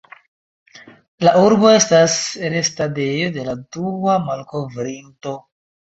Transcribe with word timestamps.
La 1.27 1.33
urbo 1.41 1.69
estas 1.73 2.15
restadejo 2.55 3.29
de 3.37 3.47
la 3.51 3.55
dua 3.77 4.17
malkovrinto. 4.31 5.37